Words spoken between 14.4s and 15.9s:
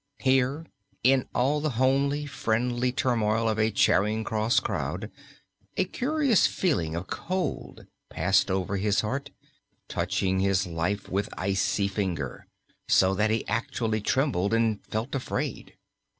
and felt afraid.